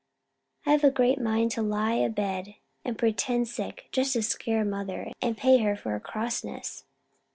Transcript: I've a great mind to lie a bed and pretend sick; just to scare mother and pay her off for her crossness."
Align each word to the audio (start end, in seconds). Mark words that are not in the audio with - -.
I've 0.65 0.83
a 0.83 0.89
great 0.89 1.21
mind 1.21 1.51
to 1.51 1.61
lie 1.61 1.93
a 1.93 2.09
bed 2.09 2.55
and 2.83 2.97
pretend 2.97 3.47
sick; 3.49 3.87
just 3.91 4.13
to 4.13 4.23
scare 4.23 4.65
mother 4.65 5.11
and 5.21 5.37
pay 5.37 5.59
her 5.59 5.73
off 5.73 5.81
for 5.81 5.91
her 5.91 5.99
crossness." 5.99 6.85